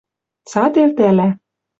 цат 0.53 0.73
элтала 0.83 1.27